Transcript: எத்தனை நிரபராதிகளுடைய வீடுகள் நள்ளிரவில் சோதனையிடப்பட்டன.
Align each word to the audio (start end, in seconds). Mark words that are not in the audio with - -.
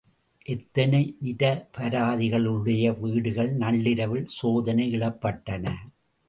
எத்தனை 0.45 1.01
நிரபராதிகளுடைய 1.23 2.99
வீடுகள் 2.99 3.51
நள்ளிரவில் 3.55 4.27
சோதனையிடப்பட்டன. 4.41 5.65